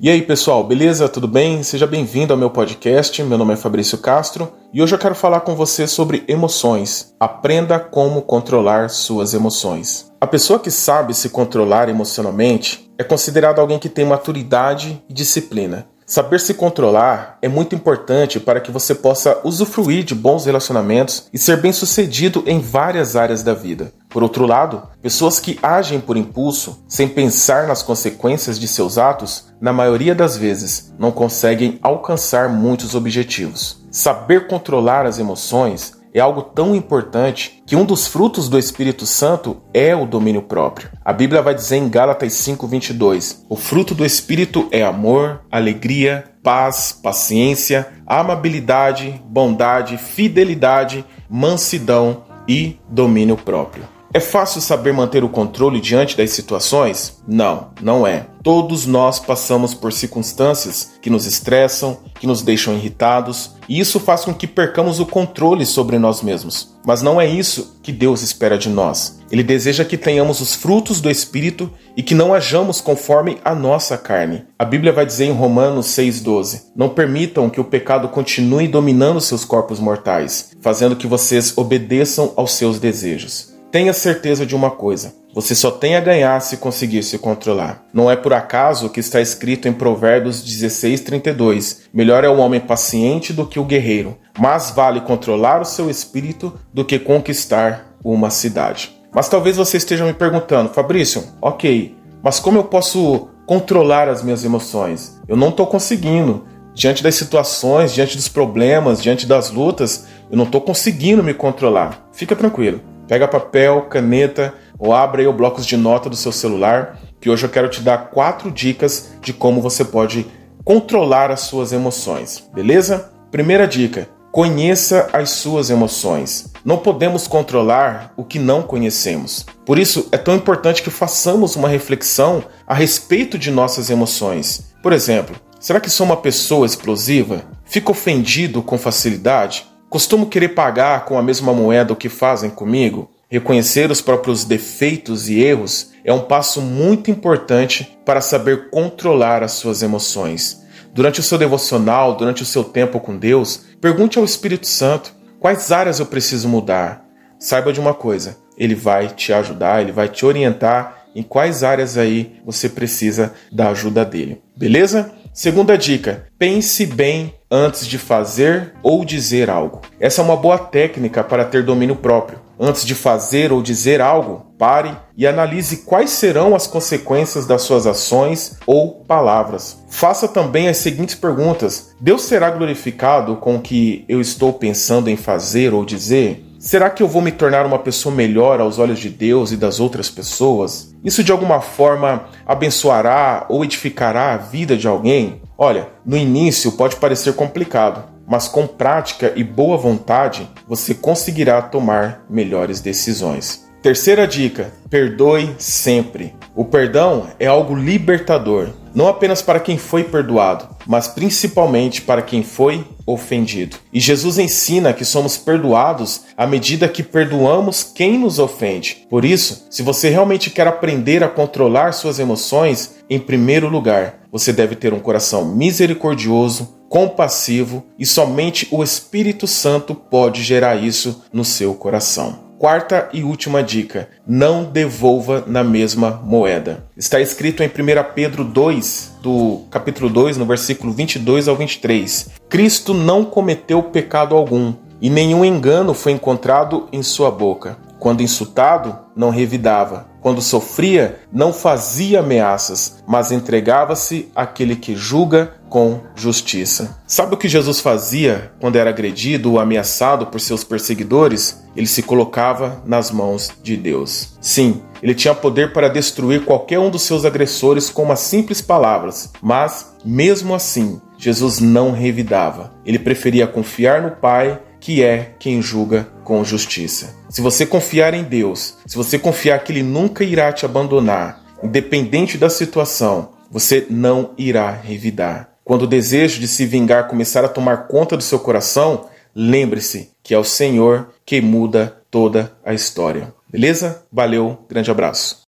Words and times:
E 0.00 0.08
aí, 0.08 0.22
pessoal, 0.22 0.62
beleza? 0.62 1.08
Tudo 1.08 1.26
bem? 1.26 1.60
Seja 1.64 1.84
bem-vindo 1.84 2.32
ao 2.32 2.38
meu 2.38 2.50
podcast. 2.50 3.20
Meu 3.24 3.36
nome 3.36 3.54
é 3.54 3.56
Fabrício 3.56 3.98
Castro 3.98 4.52
e 4.72 4.80
hoje 4.80 4.94
eu 4.94 4.98
quero 4.98 5.12
falar 5.12 5.40
com 5.40 5.56
você 5.56 5.88
sobre 5.88 6.22
emoções. 6.28 7.12
Aprenda 7.18 7.80
como 7.80 8.22
controlar 8.22 8.90
suas 8.90 9.34
emoções. 9.34 10.12
A 10.20 10.26
pessoa 10.28 10.60
que 10.60 10.70
sabe 10.70 11.12
se 11.14 11.30
controlar 11.30 11.88
emocionalmente 11.88 12.88
é 12.96 13.02
considerada 13.02 13.60
alguém 13.60 13.80
que 13.80 13.88
tem 13.88 14.04
maturidade 14.04 15.02
e 15.08 15.12
disciplina. 15.12 15.88
Saber 16.06 16.38
se 16.38 16.54
controlar 16.54 17.36
é 17.42 17.48
muito 17.48 17.74
importante 17.74 18.38
para 18.38 18.60
que 18.60 18.70
você 18.70 18.94
possa 18.94 19.40
usufruir 19.42 20.04
de 20.04 20.14
bons 20.14 20.46
relacionamentos 20.46 21.28
e 21.34 21.38
ser 21.38 21.60
bem-sucedido 21.60 22.44
em 22.46 22.60
várias 22.60 23.16
áreas 23.16 23.42
da 23.42 23.52
vida. 23.52 23.92
Por 24.08 24.22
outro 24.22 24.46
lado, 24.46 24.82
pessoas 25.02 25.38
que 25.38 25.58
agem 25.62 26.00
por 26.00 26.16
impulso, 26.16 26.82
sem 26.88 27.08
pensar 27.08 27.66
nas 27.66 27.82
consequências 27.82 28.58
de 28.58 28.66
seus 28.66 28.96
atos, 28.96 29.52
na 29.60 29.72
maioria 29.72 30.14
das 30.14 30.36
vezes 30.36 30.94
não 30.98 31.12
conseguem 31.12 31.78
alcançar 31.82 32.48
muitos 32.48 32.94
objetivos. 32.94 33.84
Saber 33.90 34.46
controlar 34.46 35.04
as 35.04 35.18
emoções 35.18 35.98
é 36.14 36.20
algo 36.20 36.42
tão 36.42 36.74
importante 36.74 37.62
que 37.66 37.76
um 37.76 37.84
dos 37.84 38.06
frutos 38.06 38.48
do 38.48 38.58
Espírito 38.58 39.04
Santo 39.04 39.58
é 39.74 39.94
o 39.94 40.06
domínio 40.06 40.42
próprio. 40.42 40.90
A 41.04 41.12
Bíblia 41.12 41.42
vai 41.42 41.54
dizer 41.54 41.76
em 41.76 41.88
Gálatas 41.88 42.32
5:22: 42.32 43.44
"O 43.48 43.56
fruto 43.56 43.94
do 43.94 44.06
Espírito 44.06 44.68
é 44.70 44.82
amor, 44.82 45.42
alegria, 45.50 46.24
paz, 46.42 46.92
paciência, 46.92 47.86
amabilidade, 48.06 49.22
bondade, 49.26 49.98
fidelidade, 49.98 51.04
mansidão 51.28 52.24
e 52.48 52.78
domínio 52.88 53.36
próprio." 53.36 53.97
É 54.12 54.20
fácil 54.20 54.62
saber 54.62 54.90
manter 54.94 55.22
o 55.22 55.28
controle 55.28 55.82
diante 55.82 56.16
das 56.16 56.30
situações? 56.30 57.20
Não, 57.28 57.68
não 57.82 58.06
é. 58.06 58.26
Todos 58.42 58.86
nós 58.86 59.18
passamos 59.18 59.74
por 59.74 59.92
circunstâncias 59.92 60.92
que 61.02 61.10
nos 61.10 61.26
estressam, 61.26 61.98
que 62.18 62.26
nos 62.26 62.40
deixam 62.40 62.72
irritados, 62.72 63.50
e 63.68 63.78
isso 63.78 64.00
faz 64.00 64.24
com 64.24 64.32
que 64.32 64.46
percamos 64.46 64.98
o 64.98 65.04
controle 65.04 65.66
sobre 65.66 65.98
nós 65.98 66.22
mesmos. 66.22 66.74
Mas 66.86 67.02
não 67.02 67.20
é 67.20 67.26
isso 67.26 67.78
que 67.82 67.92
Deus 67.92 68.22
espera 68.22 68.56
de 68.56 68.70
nós. 68.70 69.20
Ele 69.30 69.42
deseja 69.42 69.84
que 69.84 69.98
tenhamos 69.98 70.40
os 70.40 70.54
frutos 70.54 71.02
do 71.02 71.10
Espírito 71.10 71.70
e 71.94 72.02
que 72.02 72.14
não 72.14 72.32
hajamos 72.32 72.80
conforme 72.80 73.36
a 73.44 73.54
nossa 73.54 73.98
carne. 73.98 74.46
A 74.58 74.64
Bíblia 74.64 74.90
vai 74.90 75.04
dizer 75.04 75.26
em 75.26 75.32
Romanos 75.32 75.88
6,12: 75.88 76.62
Não 76.74 76.88
permitam 76.88 77.50
que 77.50 77.60
o 77.60 77.64
pecado 77.64 78.08
continue 78.08 78.66
dominando 78.68 79.20
seus 79.20 79.44
corpos 79.44 79.78
mortais, 79.78 80.52
fazendo 80.62 80.96
que 80.96 81.06
vocês 81.06 81.52
obedeçam 81.58 82.32
aos 82.36 82.52
seus 82.52 82.80
desejos. 82.80 83.57
Tenha 83.70 83.92
certeza 83.92 84.46
de 84.46 84.56
uma 84.56 84.70
coisa: 84.70 85.14
você 85.34 85.54
só 85.54 85.70
tem 85.70 85.94
a 85.94 86.00
ganhar 86.00 86.40
se 86.40 86.56
conseguir 86.56 87.02
se 87.02 87.18
controlar. 87.18 87.84
Não 87.92 88.10
é 88.10 88.16
por 88.16 88.32
acaso 88.32 88.88
que 88.88 89.00
está 89.00 89.20
escrito 89.20 89.68
em 89.68 89.72
Provérbios 89.72 90.42
16:32: 90.42 91.82
Melhor 91.92 92.24
é 92.24 92.28
o 92.28 92.38
homem 92.38 92.60
paciente 92.60 93.32
do 93.32 93.46
que 93.46 93.60
o 93.60 93.64
guerreiro, 93.64 94.16
mas 94.38 94.70
vale 94.70 95.02
controlar 95.02 95.60
o 95.60 95.66
seu 95.66 95.90
espírito 95.90 96.58
do 96.72 96.84
que 96.84 96.98
conquistar 96.98 97.94
uma 98.02 98.30
cidade. 98.30 98.96
Mas 99.12 99.28
talvez 99.28 99.56
você 99.56 99.76
esteja 99.76 100.04
me 100.04 100.14
perguntando, 100.14 100.72
Fabrício, 100.72 101.24
ok, 101.40 101.96
mas 102.22 102.40
como 102.40 102.58
eu 102.58 102.64
posso 102.64 103.28
controlar 103.46 104.08
as 104.08 104.22
minhas 104.22 104.44
emoções? 104.44 105.20
Eu 105.28 105.36
não 105.36 105.48
estou 105.48 105.66
conseguindo. 105.66 106.44
Diante 106.74 107.02
das 107.02 107.16
situações, 107.16 107.92
diante 107.92 108.16
dos 108.16 108.28
problemas, 108.28 109.02
diante 109.02 109.26
das 109.26 109.50
lutas, 109.50 110.06
eu 110.30 110.36
não 110.36 110.44
estou 110.44 110.60
conseguindo 110.60 111.24
me 111.24 111.34
controlar. 111.34 112.08
Fica 112.12 112.36
tranquilo. 112.36 112.80
Pega 113.08 113.26
papel, 113.26 113.86
caneta 113.88 114.52
ou 114.78 114.92
abra 114.92 115.22
aí 115.22 115.26
o 115.26 115.32
blocos 115.32 115.66
de 115.66 115.76
nota 115.76 116.10
do 116.10 116.14
seu 116.14 116.30
celular, 116.30 116.98
que 117.18 117.30
hoje 117.30 117.44
eu 117.44 117.50
quero 117.50 117.68
te 117.70 117.80
dar 117.80 118.10
quatro 118.10 118.50
dicas 118.50 119.12
de 119.22 119.32
como 119.32 119.62
você 119.62 119.82
pode 119.82 120.26
controlar 120.62 121.30
as 121.30 121.40
suas 121.40 121.72
emoções, 121.72 122.46
beleza? 122.54 123.10
Primeira 123.30 123.66
dica: 123.66 124.06
conheça 124.30 125.08
as 125.12 125.30
suas 125.30 125.70
emoções. 125.70 126.52
Não 126.62 126.76
podemos 126.76 127.26
controlar 127.26 128.12
o 128.14 128.22
que 128.22 128.38
não 128.38 128.62
conhecemos. 128.62 129.46
Por 129.64 129.78
isso, 129.78 130.06
é 130.12 130.18
tão 130.18 130.36
importante 130.36 130.82
que 130.82 130.90
façamos 130.90 131.56
uma 131.56 131.68
reflexão 131.68 132.44
a 132.66 132.74
respeito 132.74 133.38
de 133.38 133.50
nossas 133.50 133.88
emoções. 133.88 134.74
Por 134.82 134.92
exemplo, 134.92 135.34
será 135.58 135.80
que 135.80 135.88
sou 135.88 136.04
uma 136.04 136.16
pessoa 136.16 136.66
explosiva? 136.66 137.42
Fico 137.64 137.92
ofendido 137.92 138.62
com 138.62 138.76
facilidade? 138.76 139.66
Costumo 139.90 140.26
querer 140.26 140.50
pagar 140.50 141.06
com 141.06 141.18
a 141.18 141.22
mesma 141.22 141.54
moeda 141.54 141.94
o 141.94 141.96
que 141.96 142.10
fazem 142.10 142.50
comigo? 142.50 143.10
Reconhecer 143.30 143.90
os 143.90 144.02
próprios 144.02 144.44
defeitos 144.44 145.30
e 145.30 145.40
erros 145.40 145.92
é 146.04 146.12
um 146.12 146.20
passo 146.20 146.60
muito 146.60 147.10
importante 147.10 147.98
para 148.04 148.20
saber 148.20 148.68
controlar 148.68 149.42
as 149.42 149.52
suas 149.52 149.82
emoções. 149.82 150.62
Durante 150.92 151.20
o 151.20 151.22
seu 151.22 151.38
devocional, 151.38 152.16
durante 152.16 152.42
o 152.42 152.46
seu 152.46 152.64
tempo 152.64 153.00
com 153.00 153.16
Deus, 153.16 153.64
pergunte 153.80 154.18
ao 154.18 154.24
Espírito 154.26 154.66
Santo 154.66 155.14
quais 155.40 155.72
áreas 155.72 156.00
eu 156.00 156.06
preciso 156.06 156.48
mudar. 156.48 157.04
Saiba 157.38 157.72
de 157.72 157.80
uma 157.80 157.94
coisa, 157.94 158.36
ele 158.58 158.74
vai 158.74 159.08
te 159.08 159.32
ajudar, 159.32 159.80
ele 159.80 159.92
vai 159.92 160.08
te 160.08 160.26
orientar 160.26 161.04
em 161.14 161.22
quais 161.22 161.64
áreas 161.64 161.96
aí 161.96 162.40
você 162.44 162.68
precisa 162.68 163.32
da 163.50 163.70
ajuda 163.70 164.04
dele. 164.04 164.42
Beleza? 164.56 165.12
Segunda 165.38 165.78
dica: 165.78 166.26
pense 166.36 166.84
bem 166.84 167.32
antes 167.48 167.86
de 167.86 167.96
fazer 167.96 168.74
ou 168.82 169.04
dizer 169.04 169.48
algo. 169.48 169.82
Essa 170.00 170.20
é 170.20 170.24
uma 170.24 170.36
boa 170.36 170.58
técnica 170.58 171.22
para 171.22 171.44
ter 171.44 171.62
domínio 171.62 171.94
próprio. 171.94 172.40
Antes 172.58 172.84
de 172.84 172.92
fazer 172.92 173.52
ou 173.52 173.62
dizer 173.62 174.00
algo, 174.00 174.46
pare 174.58 174.96
e 175.16 175.28
analise 175.28 175.76
quais 175.84 176.10
serão 176.10 176.56
as 176.56 176.66
consequências 176.66 177.46
das 177.46 177.62
suas 177.62 177.86
ações 177.86 178.58
ou 178.66 179.04
palavras. 179.04 179.78
Faça 179.88 180.26
também 180.26 180.68
as 180.68 180.78
seguintes 180.78 181.14
perguntas: 181.14 181.94
Deus 182.00 182.22
será 182.22 182.50
glorificado 182.50 183.36
com 183.36 183.54
o 183.54 183.62
que 183.62 184.04
eu 184.08 184.20
estou 184.20 184.52
pensando 184.54 185.08
em 185.08 185.16
fazer 185.16 185.72
ou 185.72 185.84
dizer? 185.84 186.47
Será 186.58 186.90
que 186.90 187.04
eu 187.04 187.06
vou 187.06 187.22
me 187.22 187.30
tornar 187.30 187.64
uma 187.64 187.78
pessoa 187.78 188.12
melhor 188.12 188.60
aos 188.60 188.80
olhos 188.80 188.98
de 188.98 189.08
Deus 189.08 189.52
e 189.52 189.56
das 189.56 189.78
outras 189.78 190.10
pessoas? 190.10 190.92
Isso 191.04 191.22
de 191.22 191.30
alguma 191.30 191.60
forma 191.60 192.24
abençoará 192.44 193.46
ou 193.48 193.64
edificará 193.64 194.34
a 194.34 194.36
vida 194.38 194.76
de 194.76 194.88
alguém? 194.88 195.40
Olha, 195.56 195.88
no 196.04 196.16
início 196.16 196.72
pode 196.72 196.96
parecer 196.96 197.32
complicado, 197.34 198.02
mas 198.26 198.48
com 198.48 198.66
prática 198.66 199.32
e 199.36 199.44
boa 199.44 199.76
vontade 199.76 200.50
você 200.66 200.94
conseguirá 200.94 201.62
tomar 201.62 202.24
melhores 202.28 202.80
decisões. 202.80 203.64
Terceira 203.80 204.26
dica: 204.26 204.72
perdoe 204.90 205.54
sempre. 205.58 206.34
O 206.56 206.64
perdão 206.64 207.28
é 207.38 207.46
algo 207.46 207.76
libertador, 207.76 208.70
não 208.94 209.08
apenas 209.08 209.42
para 209.42 209.60
quem 209.60 209.76
foi 209.78 210.04
perdoado, 210.04 210.68
mas 210.86 211.08
principalmente 211.08 212.02
para 212.02 212.22
quem 212.22 212.42
foi 212.42 212.84
ofendido. 213.06 213.76
E 213.92 214.00
Jesus 214.00 214.38
ensina 214.38 214.92
que 214.92 215.04
somos 215.04 215.36
perdoados 215.36 216.22
à 216.36 216.46
medida 216.46 216.88
que 216.88 217.02
perdoamos 217.02 217.82
quem 217.82 218.18
nos 218.18 218.38
ofende. 218.38 219.06
Por 219.08 219.24
isso, 219.24 219.66
se 219.70 219.82
você 219.82 220.08
realmente 220.08 220.50
quer 220.50 220.66
aprender 220.66 221.22
a 221.24 221.28
controlar 221.28 221.92
suas 221.92 222.18
emoções, 222.18 222.96
em 223.08 223.18
primeiro 223.18 223.68
lugar, 223.68 224.20
você 224.30 224.52
deve 224.52 224.76
ter 224.76 224.92
um 224.92 225.00
coração 225.00 225.44
misericordioso, 225.44 226.76
compassivo 226.88 227.84
e 227.98 228.06
somente 228.06 228.68
o 228.70 228.82
Espírito 228.82 229.46
Santo 229.46 229.94
pode 229.94 230.42
gerar 230.42 230.76
isso 230.76 231.22
no 231.32 231.44
seu 231.44 231.74
coração. 231.74 232.47
Quarta 232.58 233.08
e 233.12 233.22
última 233.22 233.62
dica: 233.62 234.08
não 234.26 234.64
devolva 234.64 235.44
na 235.46 235.62
mesma 235.62 236.20
moeda. 236.24 236.84
Está 236.96 237.20
escrito 237.20 237.62
em 237.62 237.68
1 237.68 237.70
Pedro 238.16 238.42
2, 238.42 239.18
do 239.22 239.62
capítulo 239.70 240.10
2, 240.10 240.36
no 240.36 240.44
versículo 240.44 240.92
22 240.92 241.46
ao 241.46 241.54
23. 241.54 242.30
Cristo 242.48 242.92
não 242.92 243.24
cometeu 243.24 243.80
pecado 243.80 244.34
algum, 244.34 244.74
e 245.00 245.08
nenhum 245.08 245.44
engano 245.44 245.94
foi 245.94 246.10
encontrado 246.10 246.88
em 246.92 247.00
sua 247.00 247.30
boca. 247.30 247.78
Quando 248.00 248.24
insultado, 248.24 248.98
não 249.18 249.30
revidava. 249.30 250.06
Quando 250.20 250.40
sofria, 250.40 251.18
não 251.32 251.52
fazia 251.52 252.20
ameaças, 252.20 253.02
mas 253.06 253.32
entregava-se 253.32 254.30
àquele 254.34 254.76
que 254.76 254.94
julga 254.94 255.54
com 255.68 256.00
justiça. 256.14 256.98
Sabe 257.06 257.34
o 257.34 257.36
que 257.36 257.48
Jesus 257.48 257.80
fazia 257.80 258.52
quando 258.60 258.76
era 258.76 258.90
agredido 258.90 259.52
ou 259.52 259.60
ameaçado 259.60 260.26
por 260.26 260.40
seus 260.40 260.62
perseguidores? 260.62 261.64
Ele 261.76 261.86
se 261.86 262.02
colocava 262.02 262.82
nas 262.86 263.10
mãos 263.10 263.50
de 263.62 263.76
Deus. 263.76 264.38
Sim, 264.40 264.82
ele 265.02 265.14
tinha 265.14 265.34
poder 265.34 265.72
para 265.72 265.88
destruir 265.88 266.44
qualquer 266.44 266.78
um 266.78 266.90
dos 266.90 267.02
seus 267.02 267.24
agressores 267.24 267.90
com 267.90 268.04
umas 268.04 268.20
simples 268.20 268.60
palavras, 268.60 269.32
mas, 269.42 269.96
mesmo 270.04 270.54
assim, 270.54 271.00
Jesus 271.16 271.58
não 271.58 271.90
revidava. 271.90 272.72
Ele 272.86 272.98
preferia 272.98 273.46
confiar 273.46 274.00
no 274.00 274.12
Pai 274.12 274.60
que 274.80 275.02
é 275.02 275.34
quem 275.38 275.60
julga 275.60 276.08
com 276.24 276.44
justiça. 276.44 277.16
Se 277.28 277.40
você 277.40 277.66
confiar 277.66 278.14
em 278.14 278.22
Deus, 278.22 278.74
se 278.86 278.96
você 278.96 279.18
confiar 279.18 279.62
que 279.64 279.72
Ele 279.72 279.82
nunca 279.82 280.24
irá 280.24 280.52
te 280.52 280.64
abandonar, 280.64 281.44
independente 281.62 282.38
da 282.38 282.48
situação, 282.48 283.30
você 283.50 283.86
não 283.90 284.30
irá 284.36 284.70
revidar. 284.70 285.50
Quando 285.64 285.82
o 285.82 285.86
desejo 285.86 286.40
de 286.40 286.48
se 286.48 286.64
vingar 286.64 287.08
começar 287.08 287.44
a 287.44 287.48
tomar 287.48 287.88
conta 287.88 288.16
do 288.16 288.22
seu 288.22 288.38
coração, 288.38 289.06
lembre-se 289.34 290.10
que 290.22 290.32
é 290.34 290.38
o 290.38 290.44
Senhor 290.44 291.10
que 291.26 291.40
muda 291.40 291.98
toda 292.10 292.52
a 292.64 292.72
história. 292.72 293.34
Beleza? 293.50 294.02
Valeu, 294.12 294.64
grande 294.68 294.90
abraço. 294.90 295.47